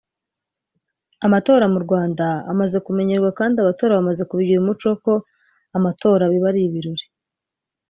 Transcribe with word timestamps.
Amatora 1.25 1.65
mu 1.73 1.79
Rwanda 1.85 2.25
amaze 2.51 2.77
kumenyerwa 2.85 3.29
kandi 3.39 3.55
abatora 3.59 3.97
bamaze 3.99 4.23
kubigira 4.29 4.61
umuco 4.61 4.87
ko 5.03 5.13
amatora 5.77 6.23
biba 6.31 6.47
ari 6.51 6.61
ibirori 6.67 7.05